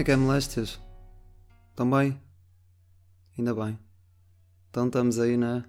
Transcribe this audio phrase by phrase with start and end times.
[0.00, 0.80] É que é, moléstias?
[1.68, 2.18] Estão bem?
[3.36, 3.78] Ainda bem.
[4.70, 5.62] Então estamos aí na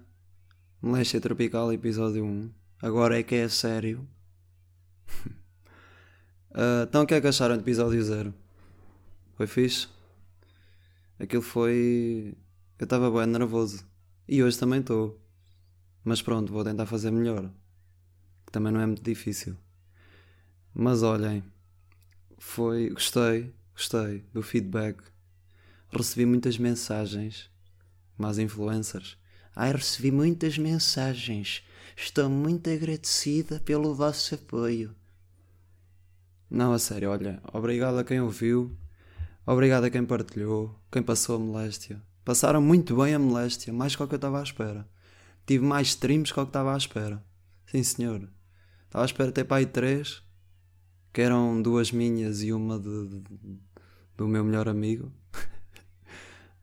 [0.80, 2.50] Moléstia Tropical, episódio 1.
[2.80, 4.08] Agora é que é sério.
[6.50, 8.32] uh, então o que é que acharam do episódio 0?
[9.34, 9.86] Foi fixe?
[11.20, 12.34] Aquilo foi.
[12.78, 13.84] Eu estava bem nervoso.
[14.26, 15.20] E hoje também estou.
[16.02, 17.50] Mas pronto, vou tentar fazer melhor.
[18.50, 19.58] Também não é muito difícil.
[20.72, 21.44] Mas olhem,
[22.38, 22.88] foi.
[22.88, 25.02] Gostei, gostei do feedback.
[25.90, 27.50] Recebi muitas mensagens.
[28.16, 29.18] Mas influencers.
[29.56, 31.64] Ai, recebi muitas mensagens.
[31.96, 34.94] Estou muito agradecida pelo vosso apoio.
[36.48, 38.76] Não, a sério, olha, obrigado a quem ouviu,
[39.46, 42.00] obrigado a quem partilhou, quem passou a moléstia.
[42.24, 44.86] Passaram muito bem a moléstia, mais que o que eu estava à espera.
[45.46, 47.24] Tive mais streams que o que estava à espera.
[47.66, 48.28] Sim, senhor.
[48.84, 50.22] Estava à espera ter aí três,
[51.12, 53.20] que eram duas minhas e uma de, de,
[54.22, 55.12] do meu melhor amigo.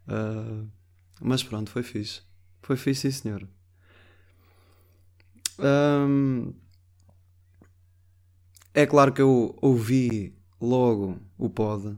[0.07, 0.65] uh,
[1.19, 2.21] mas pronto, foi fixe.
[2.61, 3.47] Foi fixe, sim, senhor.
[5.59, 6.53] Um,
[8.73, 11.97] é claro que eu ouvi logo o pod,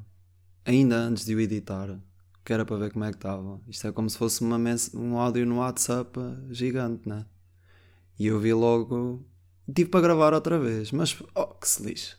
[0.66, 2.00] ainda antes de o editar,
[2.44, 3.62] que era para ver como é que estava.
[3.68, 4.58] Isto é como se fosse uma
[4.96, 7.28] um áudio no WhatsApp gigante, né?
[8.18, 9.24] E eu vi logo.
[9.74, 12.16] Tive para gravar outra vez, mas oh, que se lixe.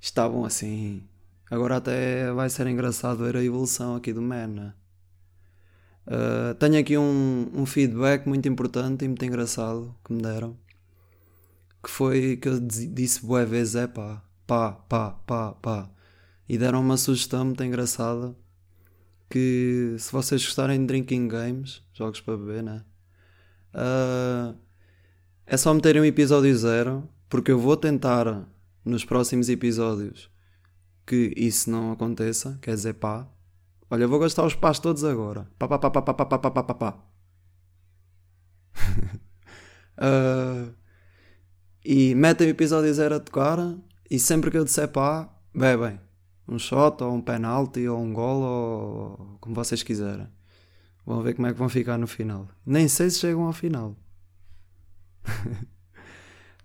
[0.00, 1.08] Estavam assim.
[1.50, 4.74] Agora até vai ser engraçado ver a evolução aqui do Man, né?
[6.06, 10.56] Uh, tenho aqui um, um, feedback muito importante e muito engraçado que me deram.
[11.82, 15.90] Que foi que eu disse boa vezes é pá, pá, pá, pá, pá.
[16.48, 18.34] E deram uma sugestão muito engraçada
[19.30, 22.84] que se vocês gostarem de drinking games, jogos para beber, né?
[23.74, 24.56] Uh,
[25.46, 28.46] é só meterem um episódio zero, porque eu vou tentar
[28.84, 30.33] nos próximos episódios
[31.06, 33.28] que isso não aconteça, quer dizer pá,
[33.94, 35.46] Olha, vou gastar os pás todos agora.
[35.58, 36.98] Pá, pá, pá, pá, pá, pá, pá, pá, pá, pá.
[39.98, 40.74] uh,
[41.84, 43.58] e metem o episódio zero a tocar
[44.10, 46.00] e sempre que eu disser pá, bebem.
[46.48, 50.28] Um shot ou um penalti ou um gol ou como vocês quiserem.
[51.06, 52.48] Vão ver como é que vão ficar no final.
[52.66, 53.96] Nem sei se chegam ao final.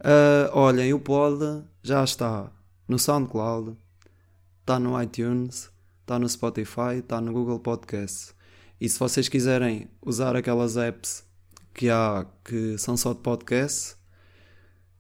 [0.02, 2.52] uh, olhem, o pod já está
[2.88, 3.78] no SoundCloud,
[4.70, 5.72] está no iTunes
[6.02, 8.36] está no Spotify, está no Google Podcasts.
[8.80, 11.24] E se vocês quiserem usar aquelas apps
[11.74, 13.96] que há que são só de podcast,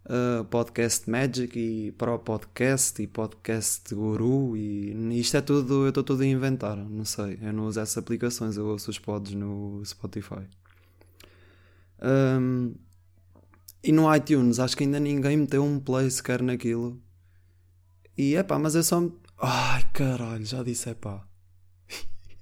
[0.05, 6.03] uh, Podcast Magic e Pro Podcast e Podcast Guru e isto é tudo, eu estou
[6.03, 9.85] tudo a inventar, não sei, eu não uso essas aplicações, eu ouço os pods no
[9.85, 10.47] Spotify.
[12.01, 12.73] Um,
[13.83, 16.99] e no iTunes, acho que ainda ninguém meteu um play sequer naquilo.
[18.17, 18.99] E é pá, mas é só
[19.41, 21.25] Ai caralho, já disse é pá.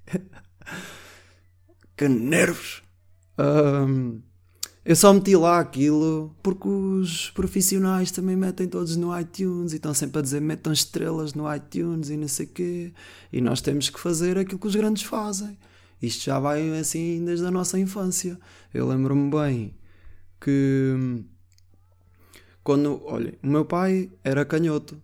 [1.95, 2.81] que nervos!
[3.37, 4.21] Um,
[4.83, 9.93] eu só meti lá aquilo porque os profissionais também metem todos no iTunes e estão
[9.93, 12.93] sempre a dizer metam estrelas no iTunes e não sei quê.
[13.31, 15.55] E nós temos que fazer aquilo que os grandes fazem.
[16.01, 18.39] Isto já vai assim desde a nossa infância.
[18.73, 19.75] Eu lembro-me bem
[20.41, 21.23] que
[22.63, 25.01] quando, olha, o meu pai era canhoto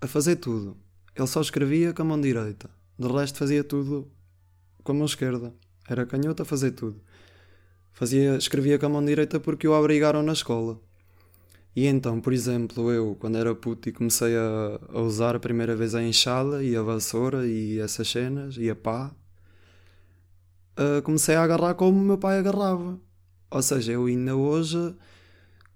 [0.00, 0.76] a fazer tudo.
[1.20, 2.70] Ele só escrevia com a mão direita.
[2.98, 4.10] De resto fazia tudo
[4.82, 5.52] com a mão esquerda.
[5.86, 6.98] Era canhoto a fazer tudo.
[7.92, 10.80] Fazia, escrevia com a mão direita porque o obrigaram na escola.
[11.76, 15.76] E então, por exemplo, eu, quando era puto e comecei a, a usar a primeira
[15.76, 19.14] vez a enxada e a vassoura e essas cenas e a pá,
[20.78, 22.98] uh, comecei a agarrar como o meu pai agarrava.
[23.50, 24.96] Ou seja, eu ainda hoje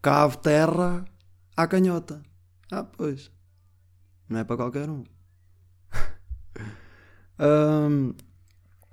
[0.01, 1.05] cavo terra
[1.55, 2.23] à canhota.
[2.73, 3.31] Ah, pois.
[4.27, 5.05] Não é para qualquer um.
[7.39, 8.15] Um,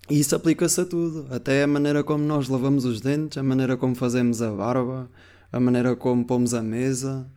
[0.10, 3.96] isso aplica-se a tudo, até a maneira como nós lavamos os dentes, a maneira como
[3.96, 5.10] fazemos a barba,
[5.52, 7.30] a maneira como pomos a mesa,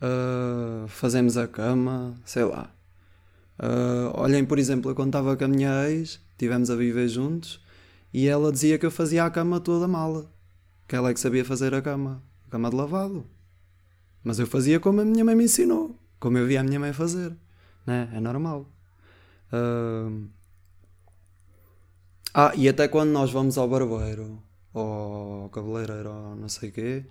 [0.00, 2.72] uh, fazemos a cama, sei lá.
[3.58, 7.60] Uh, olhem, por exemplo, eu estava com a minha ex, estivemos a viver juntos,
[8.12, 10.30] e ela dizia que eu fazia a cama toda mala,
[10.86, 13.26] que ela é que sabia fazer a cama, a cama de lavado.
[14.22, 16.92] Mas eu fazia como a minha mãe me ensinou, como eu via a minha mãe
[16.92, 17.36] fazer,
[17.86, 18.08] né?
[18.12, 18.70] é normal.
[19.52, 20.28] Uh,
[22.34, 24.42] ah, e até quando nós vamos ao barbeiro
[24.72, 27.04] ou ao cabeleireiro ou não sei o quê,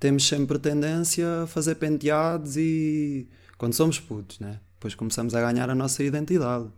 [0.00, 3.28] temos sempre tendência a fazer penteados e.
[3.58, 4.60] quando somos putos, né?
[4.74, 6.68] Depois começamos a ganhar a nossa identidade.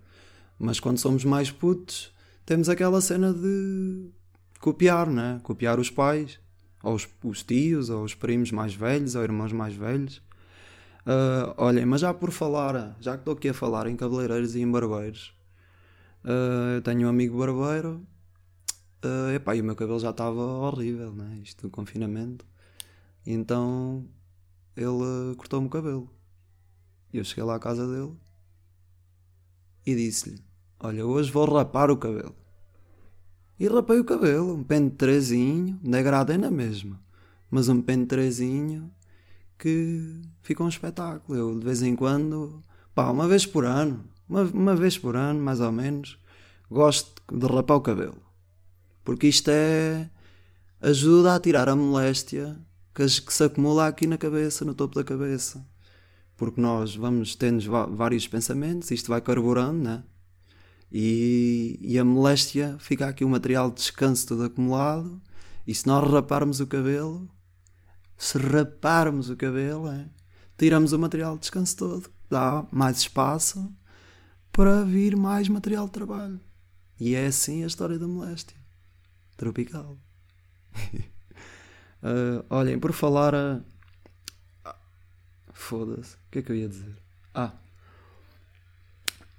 [0.59, 2.13] Mas quando somos mais putos,
[2.45, 4.11] temos aquela cena de
[4.61, 5.41] copiar, né?
[5.43, 6.39] Copiar os pais,
[6.83, 10.19] ou os, os tios, ou os primos mais velhos, ou irmãos mais velhos.
[11.07, 14.61] Uh, olhem, mas já por falar, já que estou aqui a falar em cabeleireiros e
[14.61, 15.35] em barbeiros,
[16.25, 18.07] uh, eu tenho um amigo barbeiro,
[19.05, 21.41] uh, epá, e o meu cabelo já estava horrível, né?
[21.43, 22.47] Isto do confinamento.
[23.27, 24.07] Então
[24.77, 26.11] ele cortou-me o cabelo.
[27.13, 28.17] E eu cheguei lá à casa dele
[29.87, 30.43] e disse-lhe:
[30.81, 32.35] Olha, hoje vou rapar o cabelo.
[33.59, 37.01] E rapei o cabelo, um pente trezinho, degradei na mesma,
[37.49, 38.91] mas um pente trezinho
[39.57, 41.39] que fica um espetáculo.
[41.39, 45.41] Eu de vez em quando, pá, uma vez por ano, uma, uma vez por ano,
[45.41, 46.19] mais ou menos,
[46.71, 48.23] gosto de rapar o cabelo.
[49.05, 50.11] Porque isto é.
[50.81, 52.59] ajuda a tirar a moléstia
[52.95, 55.65] que, se acumula aqui na cabeça, no topo da cabeça.
[56.37, 57.63] Porque nós vamos tendo
[57.95, 60.03] vários pensamentos, isto vai carburando, né?
[60.91, 65.21] E, e a moléstia fica aqui o material de descanso todo acumulado.
[65.67, 67.29] E se nós raparmos o cabelo,
[68.17, 70.09] se raparmos o cabelo, é,
[70.57, 73.73] tiramos o material de descanso todo, dá mais espaço
[74.55, 76.41] para vir mais material de trabalho.
[76.99, 78.57] E é assim a história da moléstia
[79.37, 79.99] tropical.
[82.03, 83.61] uh, olhem, por falar a.
[85.53, 86.97] Foda-se, o que é que eu ia dizer?
[87.35, 87.53] Ah,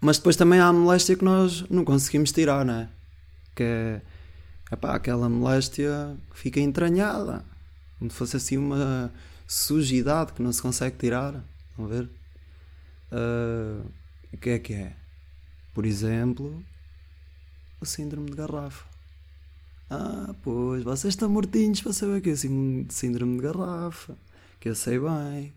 [0.01, 2.89] mas depois também há a moléstia que nós não conseguimos tirar, não é?
[3.56, 4.01] Que é
[4.71, 7.45] epá, aquela moléstia fica entranhada
[7.97, 9.13] como se fosse assim uma
[9.47, 11.44] sujidade que não se consegue tirar.
[11.77, 12.09] Vão ver?
[13.12, 13.89] Uh,
[14.33, 15.05] o que é que é?
[15.75, 16.63] Por exemplo,
[17.81, 18.86] o síndrome de garrafa.
[19.89, 22.36] Ah, pois, vocês estão mortinhos para saber o que é
[22.89, 24.18] síndrome de garrafa.
[24.57, 25.54] Que eu sei bem.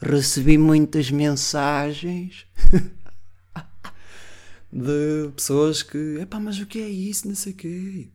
[0.00, 2.48] Recebi muitas mensagens
[4.72, 7.28] de pessoas que, epá, mas o que é isso?
[7.28, 8.08] Não sei o quê.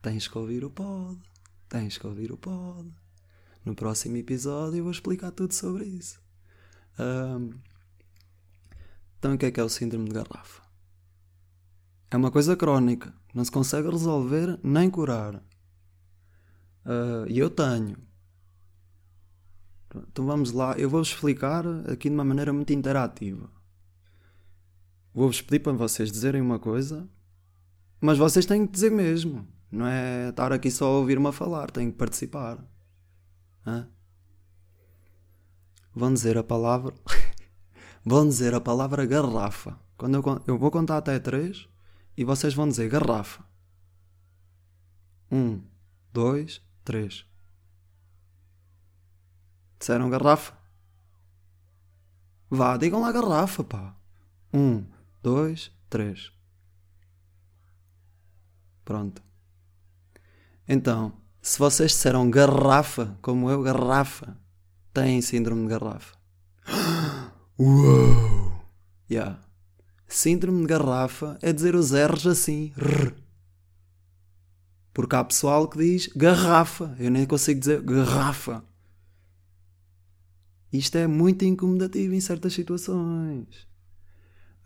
[0.00, 1.18] Tens que ouvir o pod.
[1.68, 2.88] Tens que ouvir o pod.
[3.64, 6.20] No próximo episódio eu vou explicar tudo sobre isso.
[7.00, 7.50] Um,
[9.18, 10.63] então, o que é que é o síndrome de garrafa?
[12.14, 15.34] É uma coisa crónica, não se consegue resolver nem curar.
[15.34, 17.96] Uh, e eu tenho.
[19.92, 23.50] Então vamos lá, eu vou-vos explicar aqui de uma maneira muito interativa.
[25.12, 27.08] Vou-vos pedir para vocês dizerem uma coisa,
[28.00, 29.44] mas vocês têm que dizer mesmo.
[29.68, 32.64] Não é estar aqui só a ouvir-me a falar, têm que participar.
[33.66, 33.88] Hã?
[35.92, 36.94] Vão dizer a palavra.
[38.06, 39.76] vão dizer a palavra garrafa.
[39.96, 41.73] Quando eu, eu vou contar até três
[42.16, 43.44] e vocês vão dizer garrafa.
[45.30, 45.62] Um,
[46.12, 47.26] dois, três.
[49.78, 50.56] Disseram garrafa?
[52.48, 53.96] Vá, digam lá garrafa, pá.
[54.52, 54.86] Um,
[55.22, 56.32] dois, três.
[58.84, 59.22] Pronto.
[60.68, 61.12] Então,
[61.42, 64.36] se vocês disseram garrafa, como eu, garrafa,
[64.92, 66.16] têm síndrome de garrafa.
[67.58, 68.64] Uou!
[69.10, 69.38] Yeah.
[70.06, 72.72] Síndrome de garrafa é dizer os R's assim.
[72.76, 73.12] Rr.
[74.92, 76.94] Porque há pessoal que diz garrafa.
[76.98, 78.64] Eu nem consigo dizer garrafa.
[80.72, 83.66] Isto é muito incomodativo em certas situações.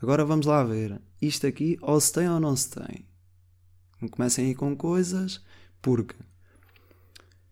[0.00, 1.00] Agora vamos lá ver.
[1.20, 3.06] Isto aqui ou se tem ou não se tem.
[4.00, 5.42] Não comecem aí com coisas,
[5.82, 6.14] porque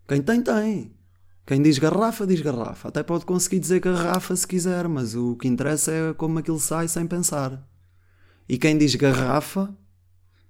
[0.08, 0.92] quem tem, tem.
[1.44, 2.88] Quem diz garrafa, diz garrafa.
[2.88, 6.88] Até pode conseguir dizer garrafa se quiser, mas o que interessa é como aquilo sai
[6.88, 7.66] sem pensar.
[8.48, 9.76] E quem diz garrafa,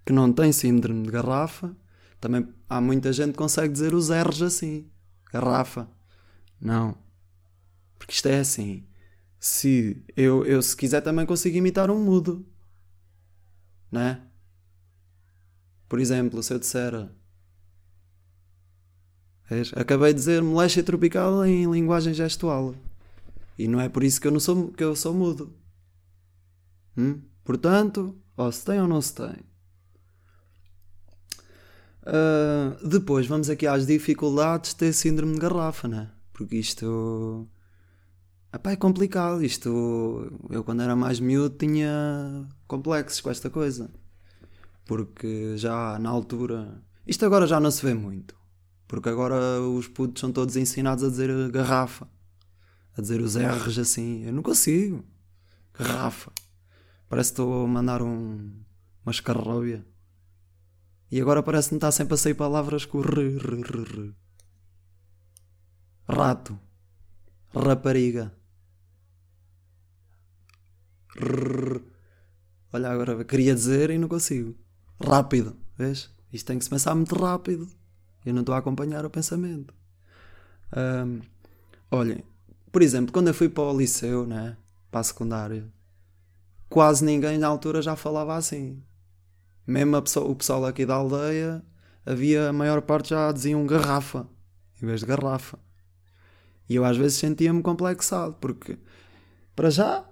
[0.04, 1.74] que não tem síndrome de garrafa,
[2.20, 4.90] também há muita gente que consegue dizer os R's assim.
[5.32, 5.88] Garrafa.
[6.60, 6.96] Não.
[7.98, 8.86] Porque isto é assim.
[9.38, 12.46] Se eu, eu se quiser também consigo imitar um mudo.
[13.90, 14.20] Né?
[15.88, 17.08] Por exemplo, se eu disser
[19.76, 22.74] Acabei de dizer moléstia tropical em linguagem gestual.
[23.56, 25.54] E não é por isso que eu, não sou, que eu sou mudo.
[26.96, 27.20] Hum?
[27.46, 29.46] Portanto, ou se tem ou não se tem.
[32.02, 36.10] Uh, depois vamos aqui às dificuldades de ter síndrome de garrafa, né?
[36.32, 37.48] Porque isto.
[38.52, 39.44] Epá, é complicado.
[39.44, 40.28] Isto.
[40.50, 43.90] Eu, quando era mais miúdo, tinha complexos com esta coisa.
[44.84, 46.82] Porque já na altura.
[47.06, 48.34] Isto agora já não se vê muito.
[48.88, 52.08] Porque agora os putos são todos ensinados a dizer garrafa.
[52.96, 54.24] A dizer os R's assim.
[54.24, 55.04] Eu não consigo.
[55.78, 56.32] Garrafa.
[57.08, 58.52] Parece que estou a mandar um,
[59.04, 59.86] uma escarróbia.
[61.10, 64.14] E agora parece que me está sempre a sair palavras com r, r, r, r.
[66.08, 66.58] Rato.
[67.54, 68.34] Rapariga.
[72.72, 74.54] Olha, agora queria dizer e não consigo.
[75.00, 75.56] Rápido.
[75.78, 76.10] Vês?
[76.32, 77.68] Isto tem que se pensar muito rápido.
[78.24, 79.72] Eu não estou a acompanhar o pensamento.
[80.76, 81.20] Um,
[81.90, 82.24] olhem,
[82.72, 84.56] por exemplo, quando eu fui para o liceu, né?
[84.90, 85.72] Para a secundária,
[86.68, 88.82] quase ninguém na altura já falava assim.
[89.66, 91.64] Mesmo pessoa, o pessoal aqui da aldeia,
[92.04, 94.28] havia a maior parte já diziam garrafa,
[94.80, 95.58] em vez de garrafa.
[96.68, 98.78] E eu às vezes sentia-me complexado, porque,
[99.54, 100.04] para já,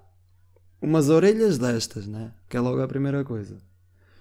[0.81, 2.33] umas orelhas destas, né?
[2.49, 3.59] Que é logo a primeira coisa.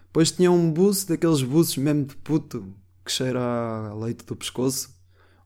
[0.06, 2.74] Depois tinha um buço, daqueles buços mesmo de puto,
[3.04, 4.96] que cheira a leite do pescoço.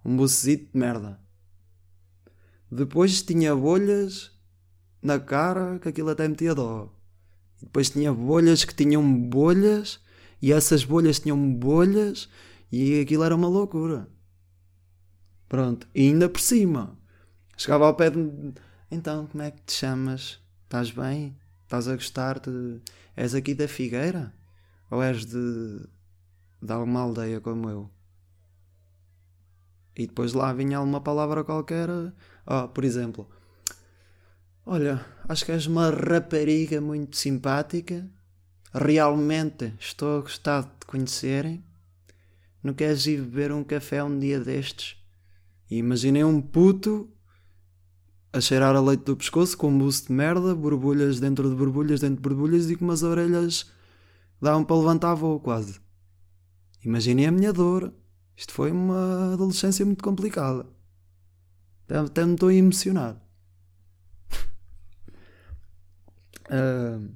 [0.03, 1.19] Um bucezito de merda.
[2.71, 4.31] Depois tinha bolhas
[5.07, 6.93] na cara, que aquilo até metia dó.
[7.61, 9.99] E depois tinha bolhas que tinham bolhas,
[10.41, 12.29] e essas bolhas tinham bolhas,
[12.71, 14.07] e aquilo era uma loucura.
[15.47, 15.87] Pronto.
[15.95, 16.97] E ainda por cima.
[17.57, 18.53] Chegava ao pé de.
[18.91, 20.39] Então, como é que te chamas?
[20.65, 21.35] Estás bem?
[21.63, 22.81] Estás a gostar de.
[23.15, 24.33] És aqui da Figueira?
[24.91, 25.87] Ou és de.
[26.61, 27.89] de alguma aldeia como eu?
[29.95, 31.89] E depois lá vinha alguma palavra qualquer.
[32.45, 33.27] Oh, por exemplo.
[34.69, 38.05] Olha, acho que és uma rapariga muito simpática.
[38.73, 41.63] Realmente estou a gostar de te conhecerem.
[42.61, 44.97] Não queres ir beber um café um dia destes?
[45.71, 47.09] E imaginei um puto
[48.33, 52.01] a cheirar a leite do pescoço com um buço de merda, borbulhas dentro de borbulhas
[52.01, 53.71] dentro de borbulhas e com umas orelhas
[54.41, 55.79] davam para levantar voo quase.
[56.83, 57.93] Imaginei a minha dor.
[58.35, 60.65] Isto foi uma adolescência muito complicada.
[61.87, 63.26] Até, me estou a emocionar.
[66.49, 67.09] Uh,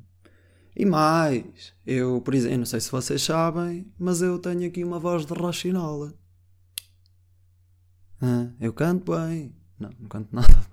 [0.76, 5.00] e mais, eu, por exemplo, não sei se vocês sabem, mas eu tenho aqui uma
[5.00, 6.14] voz de rochinola.
[8.22, 9.56] Uh, eu canto bem.
[9.80, 10.72] Não, não canto nada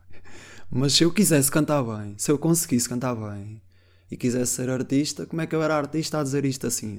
[0.70, 3.62] mas se eu quisesse cantar bem, se eu conseguisse cantar bem
[4.10, 6.98] e quisesse ser artista, como é que eu era artista a dizer isto assim?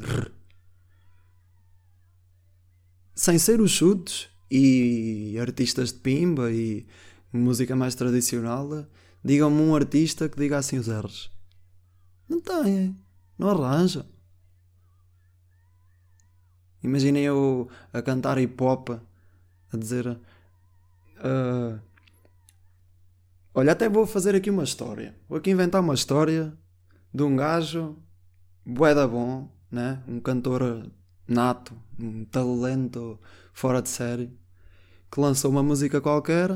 [3.13, 6.87] Sem ser os chutes e artistas de pimba e
[7.31, 8.87] música mais tradicional,
[9.23, 11.29] digam-me um artista que diga assim os R's.
[12.29, 12.95] Não tem,
[13.37, 14.05] não arranja.
[16.83, 20.07] Imaginem eu a cantar hip hop, a dizer.
[21.17, 21.79] Uh,
[23.59, 25.13] Olha, até vou fazer aqui uma história.
[25.27, 26.53] Vou aqui inventar uma história
[27.13, 27.97] de um gajo
[28.65, 30.01] bué da bom, né?
[30.07, 30.89] um cantor
[31.27, 33.19] nato, um talento
[33.51, 34.31] fora de série,
[35.11, 36.51] que lançou uma música qualquer.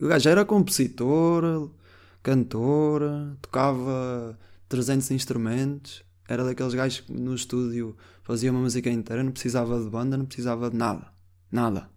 [0.00, 1.70] O gajo era compositor,
[2.22, 3.02] cantor,
[3.42, 4.38] tocava
[4.70, 6.02] 300 instrumentos.
[6.26, 10.24] Era daqueles gajos que no estúdio fazia uma música inteira, não precisava de banda, não
[10.24, 11.12] precisava de nada.
[11.50, 11.90] Nada.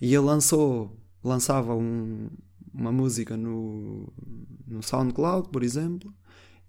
[0.00, 2.30] E ele lançou, lançava um,
[2.72, 4.10] uma música no,
[4.66, 6.12] no SoundCloud, por exemplo,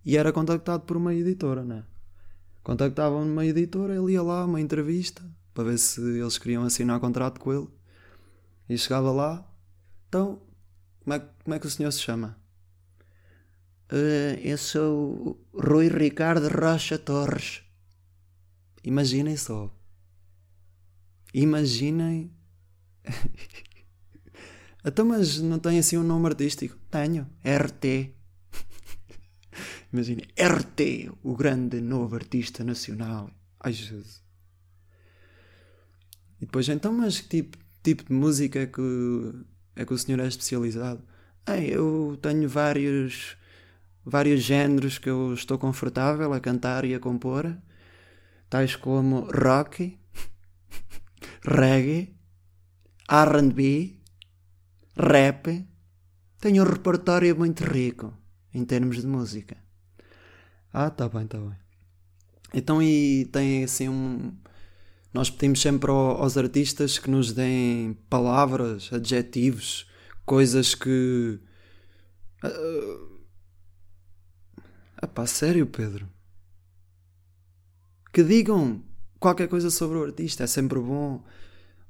[0.04, 1.86] e era contactado por uma editora, né?
[2.62, 7.40] Contactavam uma editora, ele ia lá, uma entrevista, para ver se eles queriam assinar contrato
[7.40, 7.70] com ele.
[8.68, 9.50] E chegava lá,
[10.10, 10.42] então,
[11.02, 12.41] como é, como é que o senhor se chama?
[13.92, 17.62] Uh, eu sou Rui Ricardo Rocha Torres.
[18.84, 19.74] Imaginem só.
[21.34, 22.32] Imaginem.
[24.84, 26.76] Então, mas não tem assim um nome artístico?
[26.90, 27.30] Tenho.
[27.44, 28.16] RT.
[29.94, 33.30] Imagina, RT, o grande novo artista nacional.
[33.60, 34.24] Ai Jesus.
[36.38, 38.82] E depois, então, mas que tipo, tipo de música é que,
[39.76, 41.04] é que o senhor é especializado?
[41.46, 43.38] Eu tenho vários,
[44.06, 47.56] vários géneros que eu estou confortável a cantar e a compor,
[48.50, 49.98] tais como rock,
[51.44, 52.16] reggae,
[53.10, 54.00] RB,
[54.98, 55.68] rap,
[56.40, 58.14] tem um repertório muito rico
[58.54, 59.58] em termos de música.
[60.74, 61.56] Ah, tá bem, tá bem.
[62.54, 64.34] Então, e tem assim um.
[65.14, 69.86] Nós pedimos sempre aos artistas que nos deem palavras, adjetivos,
[70.26, 71.40] coisas que.
[72.44, 73.11] Uh...
[75.02, 76.08] Epá, sério, Pedro?
[78.14, 78.84] Que digam
[79.20, 81.24] qualquer coisa sobre o artista, é sempre bom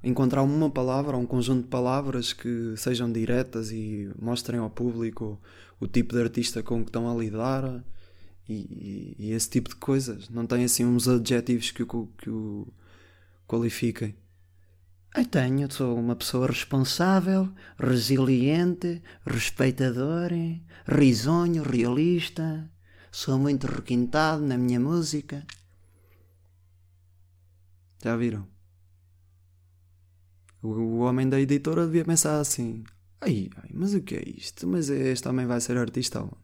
[0.02, 5.40] encontrar uma palavra, um conjunto de palavras que sejam diretas e mostrem ao público
[5.78, 7.84] o tipo de artista com que estão a lidar
[8.48, 10.28] e, e, esse tipo de coisas.
[10.28, 12.66] Não tem assim uns adjetivos que o, que o
[13.46, 14.16] qualifiquem.
[15.14, 20.34] Eu tenho, sou uma pessoa responsável, resiliente, respeitadora,
[20.86, 22.70] risonho, realista.
[23.12, 25.46] Sou muito requintado na minha música.
[28.02, 28.48] Já viram?
[30.62, 32.82] O, homem da editora devia pensar assim:
[33.20, 34.66] ai, ai, mas o que é isto?
[34.66, 36.40] Mas este também vai ser artista onde?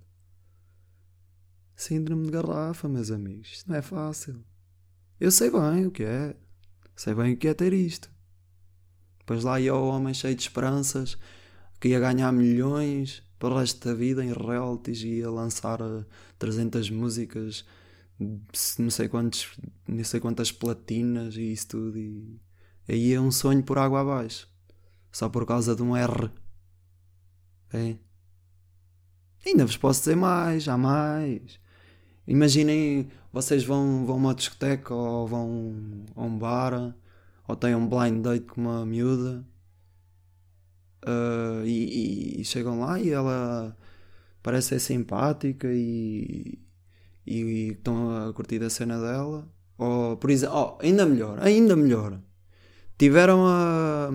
[1.74, 3.50] Síndrome de garrafa, meus amigos.
[3.50, 4.44] Isto não é fácil.
[5.18, 6.36] Eu sei bem o que é.
[6.94, 8.10] Sei bem o que é ter isto.
[9.20, 11.16] Depois lá ia o homem cheio de esperanças,
[11.80, 15.78] que ia ganhar milhões para o resto da vida em royalties e ia lançar
[16.38, 17.64] 300 músicas,
[18.78, 21.98] não sei, quantos, não sei quantas platinas e isso tudo.
[21.98, 22.40] E
[22.88, 24.48] aí é um sonho por água abaixo,
[25.12, 26.30] só por causa de um R.
[27.72, 27.96] É.
[29.46, 31.60] Ainda vos posso dizer mais, há mais.
[32.26, 36.94] Imaginem, vocês vão, vão a uma discoteca ou vão a um bar
[37.46, 39.44] ou têm um blind date com uma miúda
[41.08, 43.76] uh, e, e, chegam lá e ela
[44.42, 46.58] parece ser simpática e,
[47.26, 49.48] e, e estão a curtir a cena dela.
[49.76, 52.20] Ou, por exemplo, oh, ainda melhor, ainda melhor.
[52.98, 54.10] Tiveram a,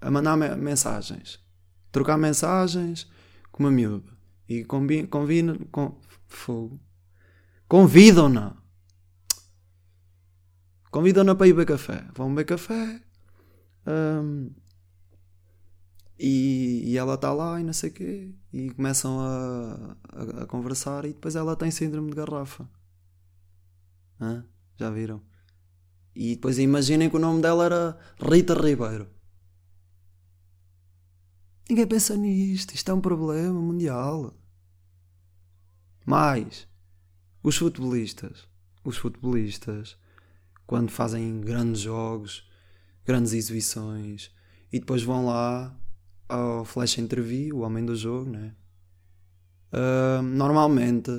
[0.00, 1.38] a mandar mensagens,
[1.92, 3.08] trocar mensagens
[3.52, 4.12] com uma miúda
[4.48, 6.80] e convidam, com, fogo.
[7.68, 8.56] Convidam-na.
[10.90, 12.04] Convidam-na para ir beber café.
[12.14, 13.00] Vão beber café.
[13.86, 14.50] Um,
[16.18, 18.34] e, e, ela está lá e não sei o quê.
[18.52, 22.68] E começam a, a, a, conversar e depois ela tem síndrome de garrafa.
[24.20, 24.44] Hã?
[24.76, 25.20] Já viram?
[26.14, 29.08] E depois imaginem que o nome dela era Rita Ribeiro.
[31.68, 32.74] Ninguém pensa nisto.
[32.74, 34.34] Isto é um problema mundial.
[36.06, 36.66] Mais,
[37.42, 38.48] os futebolistas.
[38.84, 39.98] Os futebolistas,
[40.66, 42.48] quando fazem grandes jogos,
[43.04, 44.30] grandes exibições,
[44.72, 45.76] e depois vão lá
[46.28, 48.54] ao flash interview, o homem do jogo, né?
[49.72, 51.10] Uh, normalmente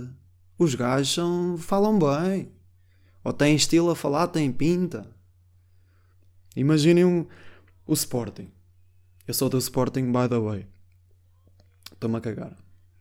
[0.58, 2.52] os gajos são, falam bem,
[3.24, 5.10] ou têm estilo a falar, têm pinta.
[6.56, 7.28] Imaginem um,
[7.86, 8.52] o Sporting.
[9.28, 10.68] Eu sou do Sporting, by the way.
[11.92, 12.58] Estou-me a cagar.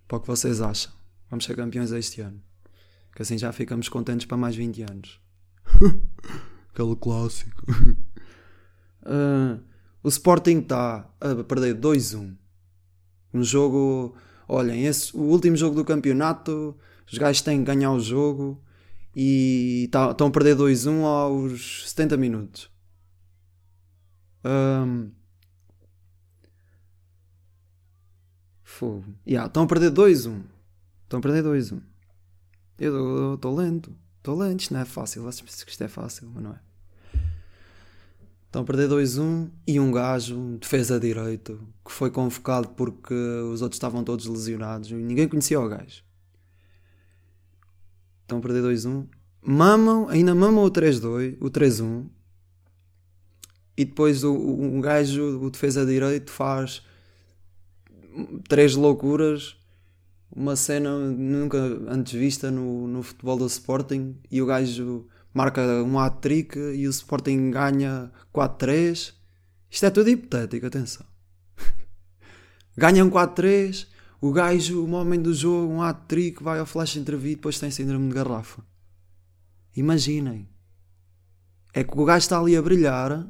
[0.06, 0.92] Para o que vocês acham?
[1.30, 2.42] Vamos ser campeões este ano.
[3.14, 5.20] Que assim já ficamos contentes para mais 20 anos.
[6.70, 7.64] Aquele clássico.
[9.02, 9.62] uh,
[10.06, 12.36] o Sporting está a perder 2-1.
[13.34, 14.14] Um jogo.
[14.46, 16.78] Olhem, esse, o último jogo do campeonato,
[17.10, 18.62] os gajos têm que ganhar o jogo
[19.16, 22.70] e tá, estão a perder 2-1 aos 70 minutos.
[24.44, 25.10] Um,
[28.62, 29.12] Fogo.
[29.26, 30.40] Yeah, estão a perder 2-1.
[31.02, 31.82] Estão a perder 2-1.
[32.78, 33.92] Eu estou lento.
[34.18, 34.60] Estou lento.
[34.60, 35.24] Isto não é fácil.
[35.24, 36.65] Vocês pensam que isto é fácil, mas não é.
[38.56, 43.60] Estão a perder 2-1 e um gajo, um defesa direito, que foi convocado porque os
[43.60, 44.90] outros estavam todos lesionados.
[44.90, 46.02] Ninguém conhecia o gajo.
[48.22, 49.08] Estão a perder 2-1.
[49.42, 52.06] Mamam, ainda mamam o 3-2, o 3-1.
[53.76, 56.80] E depois o, o, um gajo, o defesa direito, faz
[58.48, 59.54] três loucuras,
[60.34, 65.98] uma cena nunca antes vista no, no futebol do Sporting e o gajo marca um
[65.98, 69.12] hat-trick e o Sporting ganha 4-3.
[69.70, 71.04] Isto é tudo hipotético, atenção.
[72.74, 73.86] Ganham 4-3,
[74.18, 77.70] o gajo, o homem do jogo, um hat-trick, vai ao flash interview e depois tem
[77.70, 78.62] síndrome de garrafa.
[79.76, 80.48] Imaginem.
[81.74, 83.28] É que o gajo está ali a brilhar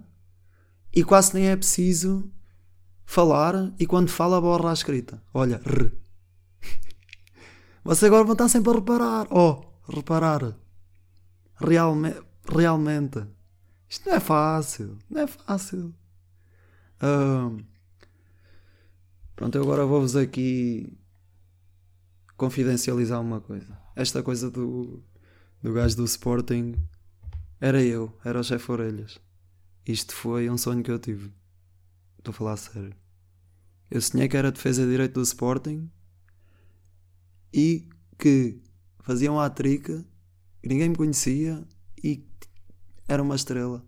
[0.94, 2.30] e quase nem é preciso
[3.04, 5.20] falar e quando fala borra a escrita.
[5.34, 5.90] Olha, r.
[7.82, 9.26] Você agora vão estar sempre a reparar.
[9.32, 10.65] Oh, reparar.
[11.56, 12.14] Realme
[12.48, 13.26] realmente.
[13.88, 14.98] Isto não é fácil.
[15.08, 15.94] Não é fácil.
[19.34, 20.96] Pronto, eu agora vou-vos aqui
[22.36, 23.78] confidencializar uma coisa.
[23.94, 25.02] Esta coisa do,
[25.62, 26.74] do gajo do Sporting
[27.60, 29.18] era eu, era o chefe Orelhas.
[29.86, 31.32] Isto foi um sonho que eu tive.
[32.18, 32.94] Estou a falar a sério.
[33.90, 35.90] Eu sonhei que era defesa de direito do Sporting
[37.52, 37.88] e
[38.18, 38.60] que
[39.00, 40.04] fazia um hat-trick,
[40.64, 41.66] ninguém me conhecia
[42.02, 42.26] e
[43.08, 43.84] era uma estrela.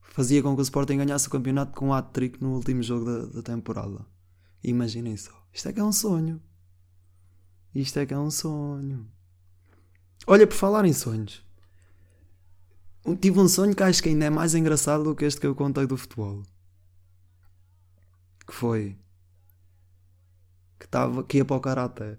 [0.00, 3.26] Fazia com que o Sporting ganhasse o campeonato com um hat-trick no último jogo da,
[3.26, 4.04] da temporada.
[4.62, 5.32] Imaginem só.
[5.52, 6.40] Isto é que é um sonho.
[7.74, 9.10] Isto é que é um sonho.
[10.26, 11.44] Olha, por falar em sonhos.
[13.20, 15.54] Tive um sonho que acho que ainda é mais engraçado do que este que eu
[15.54, 16.42] contei do futebol
[18.46, 18.98] que foi
[20.78, 22.18] que, tava, que ia para o Karaté.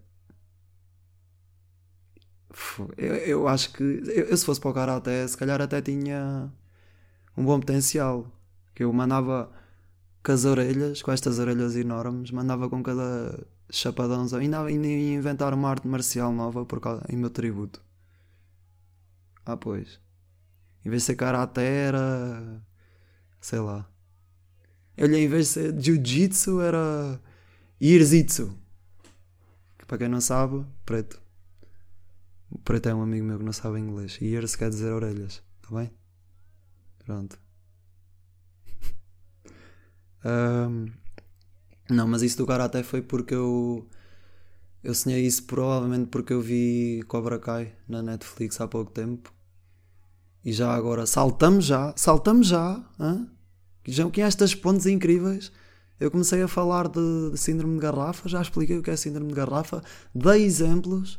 [2.98, 6.52] Eu, eu acho que eu, eu, se fosse para o Karaté, se calhar até tinha
[7.38, 8.28] um bom potencial.
[8.76, 9.52] Que eu mandava
[10.24, 14.26] com as orelhas, com estas orelhas enormes, mandava com cada chapadão.
[14.40, 17.82] Ainda, ainda ia inventar uma arte marcial nova por causa, em meu tributo.
[19.46, 20.00] Ah, pois.
[20.86, 22.62] Em vez de ser Karaté, era.
[23.42, 23.88] sei lá.
[24.98, 27.20] Ele, em vez de ser Jiu-Jitsu, era
[27.80, 28.58] Irzitsu.
[29.78, 31.23] Que para quem não sabe, preto.
[32.54, 34.18] O preto é um amigo meu que não sabe inglês.
[34.22, 35.42] E Ears quer dizer orelhas.
[35.62, 35.92] Está bem?
[37.04, 37.40] Pronto.
[40.24, 40.86] um,
[41.90, 43.88] Não, mas isso do Karate foi porque eu.
[44.84, 49.34] Eu sonhei isso provavelmente porque eu vi Cobra Kai na Netflix há pouco tempo.
[50.46, 53.28] E já agora, saltamos já, saltamos já, hã?
[53.88, 55.52] já que estas pontes incríveis.
[56.00, 59.30] Eu comecei a falar de, de, síndrome de garrafa, já expliquei o que é síndrome
[59.30, 59.82] de garrafa,
[60.14, 61.18] dei exemplos.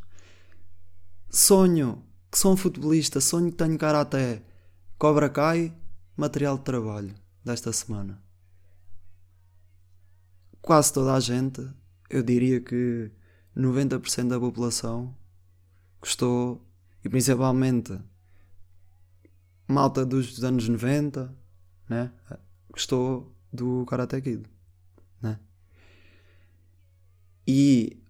[1.34, 4.40] Sonho que sou um futebolista, sonho que tenho karaté,
[4.96, 5.76] Cobra Kai,
[6.16, 7.12] material de trabalho
[7.44, 8.22] desta semana.
[10.62, 11.68] Quase toda a gente,
[12.08, 13.10] eu diria que
[13.56, 15.12] 90% da população
[16.00, 16.64] gostou,
[17.04, 18.00] e principalmente
[19.66, 21.36] malta dos anos 90,
[21.88, 22.12] né?
[22.70, 24.44] gostou do Karate Kid.
[25.20, 25.40] Né?
[27.44, 28.00] E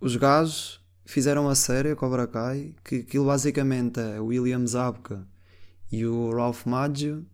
[0.00, 5.26] os gajos fizeram a série Cobra Kai, que aquilo basicamente é o William Zabka
[5.90, 7.26] e o Ralph Maggio,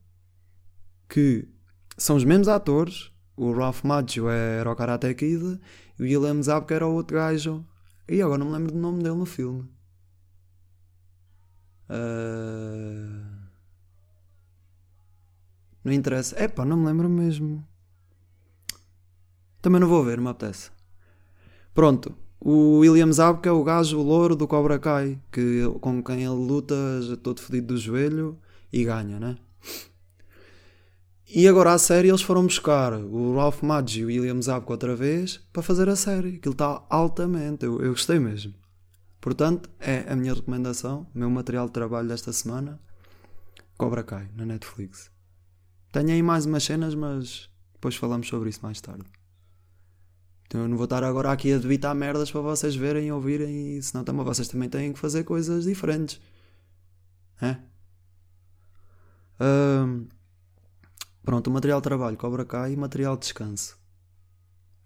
[1.08, 1.48] que
[1.96, 3.12] são os mesmos atores.
[3.36, 5.60] O Ralph Maggio era o Karate Kid
[5.98, 7.64] e o William Zabka era o outro gajo.
[8.08, 9.68] E agora não me lembro do nome dele no filme.
[11.88, 13.38] Uh...
[15.84, 16.34] Não interessa.
[16.38, 17.66] É pá, não me lembro mesmo.
[19.62, 20.70] Também não vou ver, me apetece.
[21.74, 22.16] Pronto.
[22.40, 26.28] O William Zabka é o gajo o louro do Cobra Kai, que, com quem ele
[26.28, 26.76] luta
[27.22, 28.38] todo fodido do joelho
[28.72, 29.36] e ganha, né?
[31.30, 34.96] E agora a série eles foram buscar o Ralph Macchio e o William Zabka outra
[34.96, 36.36] vez para fazer a série.
[36.36, 38.54] Aquilo está altamente, eu, eu gostei mesmo.
[39.20, 42.80] Portanto, é a minha recomendação, meu material de trabalho desta semana,
[43.76, 45.10] Cobra Kai, na Netflix.
[45.92, 49.04] Tenho aí mais umas cenas, mas depois falamos sobre isso mais tarde.
[50.48, 53.80] Então eu não vou estar agora aqui a debitar merdas para vocês verem e ouvirem,
[53.82, 56.18] senão também, vocês também têm que fazer coisas diferentes.
[57.40, 57.58] É?
[59.38, 60.08] Um,
[61.22, 63.78] pronto, o material de trabalho Cobra Kai e material de descanso.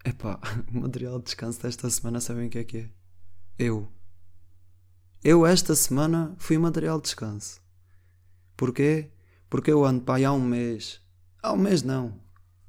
[0.04, 0.40] Epá,
[0.74, 2.90] o material de descanso desta semana sabem o que é que é?
[3.56, 3.88] Eu.
[5.22, 7.60] Eu esta semana fui material de descanso.
[8.56, 9.12] Porquê?
[9.48, 11.00] Porque eu ando aí há um mês.
[11.40, 12.20] Há um mês não.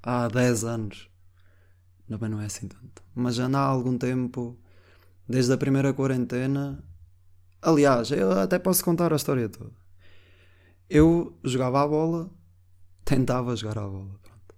[0.04, 1.13] Há 10 anos.
[2.08, 3.04] Também não é assim tanto.
[3.16, 4.58] Mas já há algum tempo.
[5.28, 6.84] Desde a primeira quarentena.
[7.62, 9.72] Aliás, eu até posso contar a história toda.
[10.90, 12.30] Eu jogava a bola.
[13.06, 14.20] Tentava jogar a bola.
[14.22, 14.56] Pronto.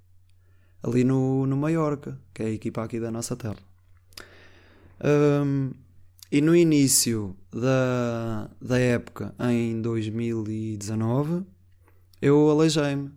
[0.84, 3.58] Ali no, no Mallorca, que é a equipa aqui da nossa terra.
[5.04, 5.72] Um,
[6.32, 11.46] e no início da, da época, em 2019,
[12.22, 13.12] eu aleijei-me.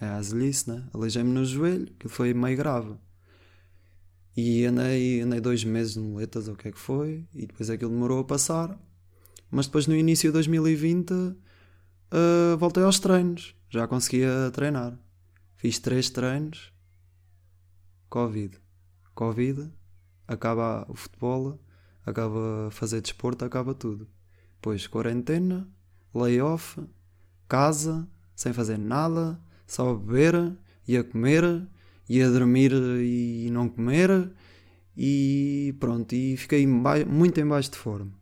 [0.00, 0.84] É a azelice, né?
[0.94, 2.94] Aleijei-me no joelho, que foi meio grave.
[4.36, 7.68] E andei, andei dois meses no muletas, ou o que é que foi, e depois
[7.68, 8.78] aquilo demorou a passar.
[9.50, 11.36] Mas depois no início de 2020 uh,
[12.58, 14.96] voltei aos treinos, já conseguia treinar.
[15.56, 16.72] Fiz três treinos,
[18.08, 18.58] Covid.
[19.14, 19.70] Covid,
[20.26, 21.60] acaba o futebol,
[22.06, 24.08] acaba fazer desporto, acaba tudo.
[24.54, 25.68] Depois quarentena,
[26.14, 26.78] layoff,
[27.48, 31.68] casa, sem fazer nada, só a beber e a comer
[32.10, 34.32] e a dormir e não comer
[34.96, 38.12] e pronto, e fiquei muito em baixo de forma.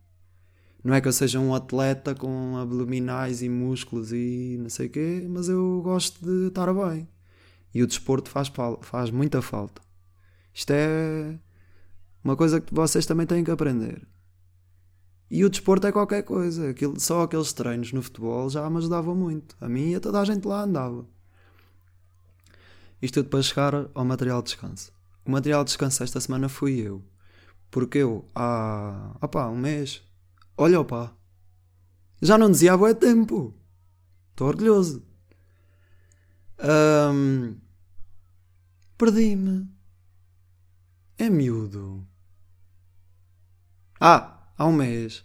[0.83, 4.89] Não é que eu seja um atleta com abdominais e músculos e não sei o
[4.91, 7.09] quê, mas eu gosto de estar bem.
[7.73, 9.81] E o desporto faz, faz muita falta.
[10.53, 11.39] Isto é
[12.23, 14.07] uma coisa que vocês também têm que aprender.
[15.31, 16.69] E o desporto é qualquer coisa.
[16.69, 19.55] Aquilo, só aqueles treinos no futebol já me ajudavam muito.
[19.59, 21.07] A mim e a toda a gente lá andava.
[23.01, 24.91] Isto tudo para chegar ao material de descanso.
[25.25, 27.03] O material de descanso esta semana fui eu.
[27.71, 29.15] Porque eu, há.
[29.21, 30.01] opá, um mês.
[30.57, 31.13] Olha, opá.
[32.21, 33.53] Já não dizia há bué tempo.
[34.31, 35.03] Estou orgulhoso.
[36.59, 37.55] Um,
[38.97, 39.69] Perdi-me.
[41.17, 42.05] É miúdo.
[43.99, 44.39] Ah!
[44.59, 45.23] há um mês,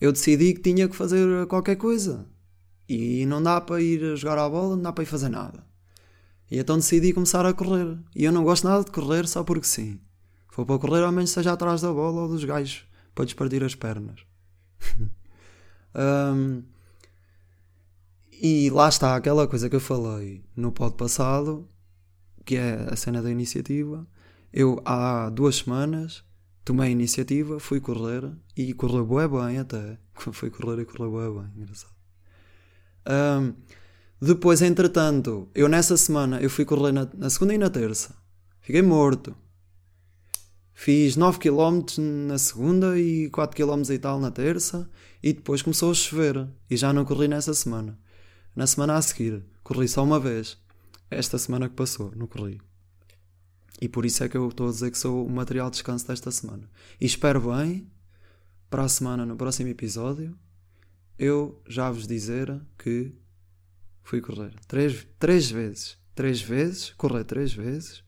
[0.00, 2.26] eu decidi que tinha que fazer qualquer coisa.
[2.88, 5.66] E não dá para ir jogar à bola, não dá para ir fazer nada.
[6.52, 7.98] E então decidi começar a correr.
[8.14, 9.98] E eu não gosto nada de correr só porque sim.
[10.50, 12.84] For para correr, ao menos seja atrás da bola ou dos gajos
[13.14, 14.20] para despartir as pernas.
[15.96, 16.62] um,
[18.30, 21.66] e lá está aquela coisa que eu falei no pod passado,
[22.44, 24.06] que é a cena da iniciativa.
[24.52, 26.22] Eu há duas semanas
[26.66, 29.98] tomei a iniciativa, fui correr e correu bem até.
[30.32, 31.94] Fui correr e correu bem, engraçado.
[33.08, 33.54] Um,
[34.24, 38.14] depois, entretanto, eu nessa semana, eu fui correr na, na segunda e na terça.
[38.60, 39.34] Fiquei morto.
[40.72, 41.84] Fiz 9 km
[42.28, 44.88] na segunda e 4 km e tal na terça.
[45.20, 46.48] E depois começou a chover.
[46.70, 47.98] E já não corri nessa semana.
[48.54, 50.56] Na semana a seguir, corri só uma vez.
[51.10, 52.60] Esta semana que passou, não corri.
[53.80, 56.06] E por isso é que eu estou a dizer que sou o material de descanso
[56.06, 56.70] desta semana.
[57.00, 57.90] E espero bem,
[58.70, 60.38] para a semana, no próximo episódio,
[61.18, 63.20] eu já vos dizer que
[64.02, 65.98] fui correr três, três vezes.
[66.14, 68.04] Três vezes, correr três vezes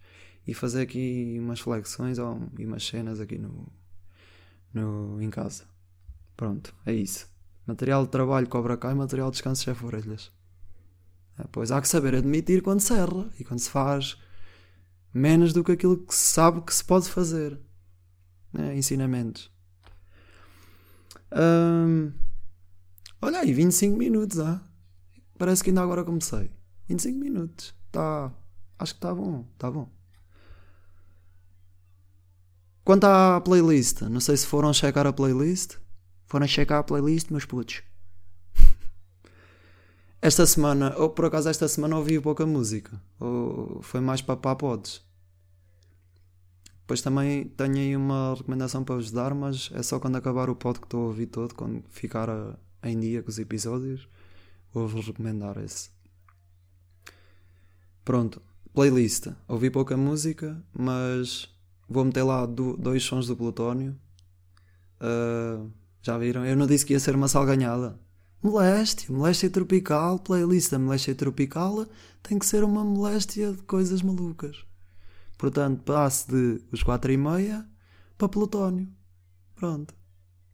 [0.47, 3.67] e fazer aqui umas flexões ou, e umas cenas aqui no,
[4.73, 5.65] no, em casa.
[6.37, 7.29] Pronto, é isso.
[7.67, 10.31] Material de trabalho cobra cá e material de descanso chefe orelhas.
[11.39, 14.19] É, pois há que saber admitir quando se erra e quando se faz
[15.13, 17.59] menos do que aquilo que se sabe que se pode fazer.
[18.57, 19.51] É, ensinamentos.
[21.33, 22.13] Hum,
[23.21, 24.39] olha aí, 25 minutos.
[24.39, 24.63] Ah.
[25.39, 26.51] Parece que ainda agora comecei.
[26.89, 27.75] 25 minutos.
[27.91, 28.33] Tá,
[28.79, 29.47] acho que está bom.
[29.55, 29.89] Está bom.
[32.85, 35.79] Quanto à playlist, não sei se foram checar a playlist.
[36.27, 37.83] Foram checar a playlist, meus putos.
[40.21, 43.01] Esta semana, ou por acaso esta semana ouvi pouca música.
[43.21, 45.03] Ou foi mais para papodes.
[46.81, 50.55] Depois também tenho aí uma recomendação para vos dar, mas é só quando acabar o
[50.55, 54.07] pod que estou a ouvir todo, quando ficar a, em dia com os episódios,
[54.75, 55.89] vou-vos recomendar esse.
[58.05, 58.43] Pronto,
[58.75, 59.29] playlist.
[59.49, 61.49] Ouvi pouca música, mas
[61.89, 63.97] Vou meter lá do, dois sons do Plutónio.
[65.01, 65.71] Uh,
[66.03, 66.45] já viram?
[66.45, 67.99] Eu não disse que ia ser uma salganhada.
[68.43, 71.87] Moléstia, moléstia tropical, playlist da moléstia tropical
[72.23, 74.65] tem que ser uma moléstia de coisas malucas.
[75.39, 77.67] Portanto, passe de os 4 e meia
[78.19, 78.89] para Plutónio.
[79.55, 79.95] Pronto.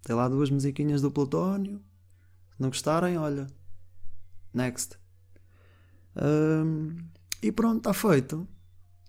[0.03, 1.81] Tem lá duas musiquinhas do Plutónio.
[2.55, 3.47] Se não gostarem, olha.
[4.53, 4.99] Next.
[6.17, 6.97] Um,
[7.43, 8.47] e pronto, está feito.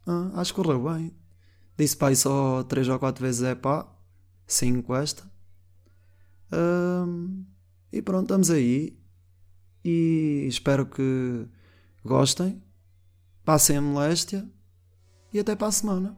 [0.06, 1.14] Ah, acho que correu bem.
[1.78, 3.88] Disse pai só 3 ou 4 vezes é pá.
[4.48, 5.32] 5 esta.
[6.52, 7.46] Um,
[7.92, 8.98] e pronto, estamos aí.
[9.84, 11.48] E espero que
[12.04, 12.62] gostem.
[13.44, 14.48] Passem a moléstia.
[15.34, 16.18] E até para a semana.